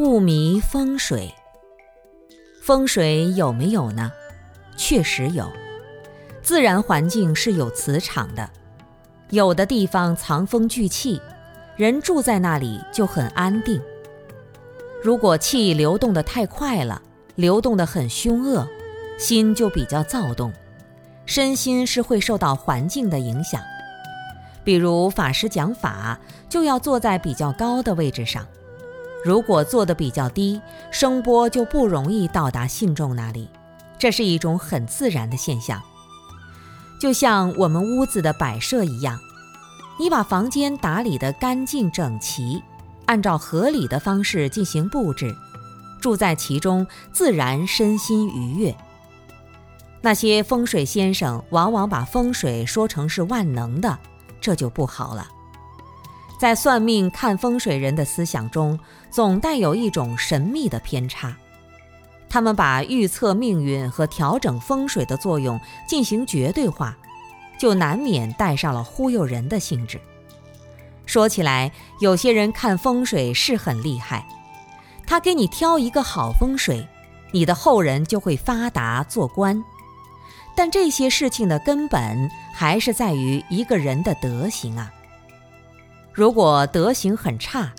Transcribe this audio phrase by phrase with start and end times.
[0.00, 1.34] 雾迷风水，
[2.62, 4.12] 风水有没有呢？
[4.76, 5.50] 确实有。
[6.40, 8.48] 自然环境是有磁场的，
[9.30, 11.20] 有的地方藏风聚气，
[11.76, 13.82] 人住在那里就很安定。
[15.02, 17.02] 如果气流动得太快了，
[17.34, 18.68] 流动得很凶恶，
[19.18, 20.52] 心就比较躁动，
[21.26, 23.60] 身心是会受到环境的影响。
[24.62, 26.16] 比如法师讲法，
[26.48, 28.46] 就要坐在比较高的位置上。
[29.24, 33.48] 如果做得比较低，声波就不容易到达信众那里，
[33.98, 35.82] 这是一种很自然的现象。
[37.00, 39.18] 就像我们屋子的摆设一样，
[39.98, 42.62] 你把房间打理得干净整齐，
[43.06, 45.34] 按照合理的方式进行布置，
[46.00, 48.74] 住在其中自然身心愉悦。
[50.00, 53.98] 那些风水先生往往把风水说成是万能的，
[54.40, 55.26] 这就不好了。
[56.38, 58.78] 在算命看风水人的思想中，
[59.10, 61.36] 总带有一种神秘的偏差。
[62.30, 66.96] 他们把预测命运和调整风水的作用进行绝对化，
[67.58, 69.98] 就难免带上了忽悠人的性质。
[71.06, 74.24] 说起来，有些人看风水是很厉害，
[75.06, 76.86] 他给你挑一个好风水，
[77.32, 79.64] 你的后人就会发达做官。
[80.54, 84.92] 但这些事情的根本还是在于一个人的德行啊。
[86.18, 87.70] 如果德行很差，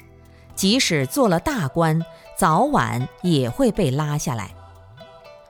[0.56, 2.02] 即使做了大官，
[2.38, 4.56] 早晚也会被拉下来。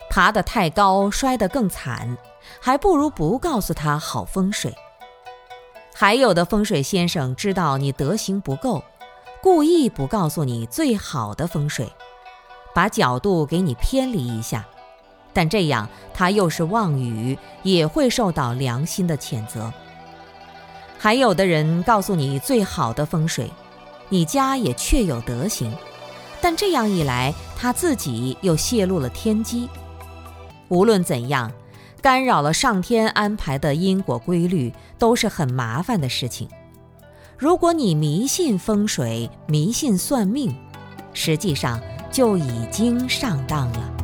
[0.10, 2.18] 爬得太高，摔得更惨，
[2.60, 4.74] 还不如不告诉他好风水。
[5.94, 8.84] 还有的风水先生知道你德行不够，
[9.40, 11.88] 故意不告诉你最好的风水，
[12.74, 14.66] 把角度给你偏离一下，
[15.32, 19.72] 但这样他又是妄语，也会受到良心的谴责。
[21.02, 23.50] 还有的人告诉你最好的风水，
[24.10, 25.74] 你家也确有德行，
[26.42, 29.70] 但这样一来，他自己又泄露了天机。
[30.68, 31.50] 无论怎样，
[32.02, 36.50] 干扰了上天安排的因果规律，都是很麻烦的事情。
[37.38, 40.54] 如果你迷信风水、迷信算命，
[41.14, 41.80] 实际上
[42.12, 43.99] 就已经上当了。